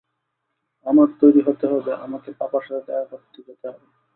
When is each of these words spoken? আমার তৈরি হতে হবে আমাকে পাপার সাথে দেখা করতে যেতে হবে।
আমার 0.85 1.07
তৈরি 1.19 1.41
হতে 1.47 1.65
হবে 1.71 1.91
আমাকে 2.05 2.29
পাপার 2.39 2.61
সাথে 2.63 2.81
দেখা 2.87 3.05
করতে 3.11 3.37
যেতে 3.47 3.65
হবে। 3.69 3.85